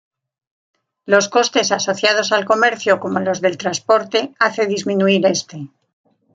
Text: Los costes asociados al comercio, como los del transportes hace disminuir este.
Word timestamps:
Los 1.05 1.29
costes 1.29 1.71
asociados 1.71 2.31
al 2.31 2.43
comercio, 2.45 2.99
como 2.99 3.19
los 3.19 3.39
del 3.39 3.55
transportes 3.59 4.29
hace 4.39 4.65
disminuir 4.65 5.23
este. 5.27 5.67